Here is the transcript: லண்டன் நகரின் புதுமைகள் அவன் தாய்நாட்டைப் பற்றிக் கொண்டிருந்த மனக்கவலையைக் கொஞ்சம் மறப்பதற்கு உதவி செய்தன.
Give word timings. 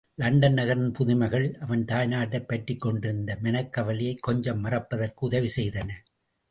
லண்டன் 0.15 0.53
நகரின் 0.53 0.91
புதுமைகள் 0.91 1.57
அவன் 1.59 1.85
தாய்நாட்டைப் 1.85 2.47
பற்றிக் 2.47 2.81
கொண்டிருந்த 2.81 3.37
மனக்கவலையைக் 3.43 4.19
கொஞ்சம் 4.19 4.59
மறப்பதற்கு 4.59 5.25
உதவி 5.25 5.49
செய்தன. 5.55 5.89